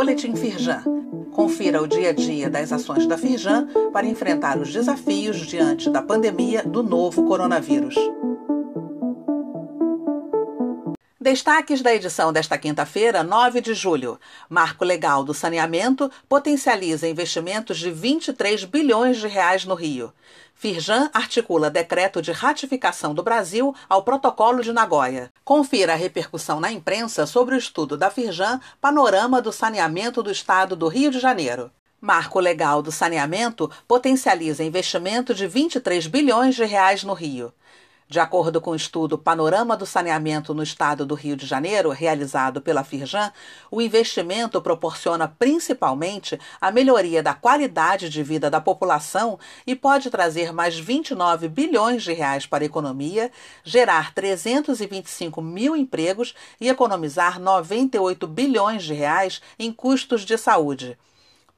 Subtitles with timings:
[0.00, 0.82] Boletim Firjan.
[1.30, 6.00] Confira o dia a dia das ações da Firjan para enfrentar os desafios diante da
[6.00, 7.96] pandemia do novo coronavírus.
[11.22, 14.18] Destaques da edição desta quinta-feira, 9 de julho.
[14.48, 20.14] Marco legal do saneamento potencializa investimentos de 23 bilhões de reais no Rio.
[20.54, 25.30] Firjan articula decreto de ratificação do Brasil ao Protocolo de Nagoya.
[25.44, 30.74] Confira a repercussão na imprensa sobre o estudo da Firjan Panorama do Saneamento do Estado
[30.74, 31.70] do Rio de Janeiro.
[32.00, 37.52] Marco legal do saneamento potencializa investimento de 23 bilhões de reais no Rio.
[38.10, 42.60] De acordo com o estudo Panorama do Saneamento no Estado do Rio de Janeiro, realizado
[42.60, 43.32] pela Firjan,
[43.70, 50.52] o investimento proporciona principalmente a melhoria da qualidade de vida da população e pode trazer
[50.52, 53.30] mais 29 bilhões de reais para a economia,
[53.62, 60.98] gerar 325 mil empregos e economizar 98 bilhões de reais em custos de saúde.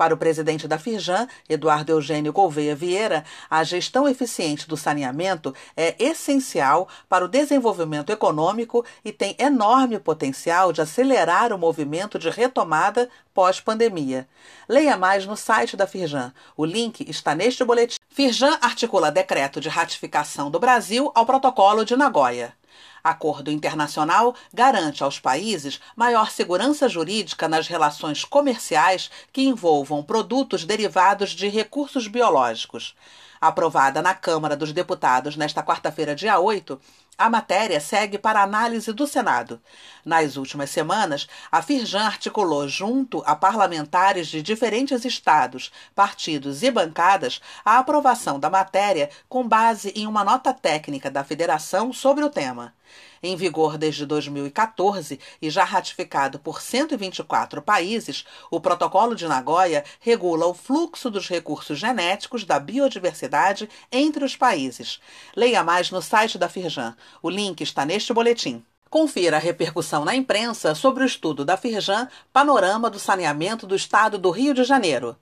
[0.03, 5.95] Para o presidente da Firjan, Eduardo Eugênio Gouveia Vieira, a gestão eficiente do saneamento é
[5.97, 13.09] essencial para o desenvolvimento econômico e tem enorme potencial de acelerar o movimento de retomada
[13.33, 14.27] pós-pandemia.
[14.69, 16.35] Leia mais no site da Firjan.
[16.57, 18.01] O link está neste boletim.
[18.09, 22.53] Firjan articula decreto de ratificação do Brasil ao Protocolo de Nagoya.
[23.05, 31.31] Acordo internacional garante aos países maior segurança jurídica nas relações comerciais que envolvam produtos derivados
[31.31, 32.95] de recursos biológicos.
[33.41, 36.81] Aprovada na Câmara dos Deputados nesta quarta-feira, dia 8,
[37.19, 39.61] a matéria segue para análise do Senado.
[40.05, 47.41] Nas últimas semanas, a Firjan articulou junto a parlamentares de diferentes estados, partidos e bancadas
[47.65, 52.73] a aprovação da matéria com base em uma nota técnica da federação sobre o tema
[53.23, 60.47] em vigor desde 2014 e já ratificado por 124 países, o Protocolo de Nagoya regula
[60.47, 65.01] o fluxo dos recursos genéticos da biodiversidade entre os países.
[65.37, 66.97] Leia mais no site da Firjan.
[67.23, 68.65] O link está neste boletim.
[68.91, 74.19] Confira a repercussão na imprensa sobre o estudo da Firjan Panorama do Saneamento do Estado
[74.19, 75.17] do Rio de Janeiro.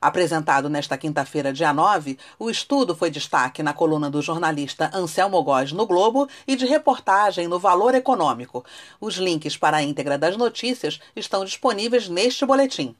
[0.00, 5.72] Apresentado nesta quinta-feira, dia 9, o estudo foi destaque na coluna do jornalista Anselmo Góes
[5.72, 8.64] no Globo e de reportagem no Valor Econômico.
[9.00, 12.94] Os links para a íntegra das notícias estão disponíveis neste boletim.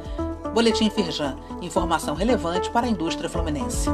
[0.53, 3.89] Boletim Firjan, informação relevante para a indústria fluminense.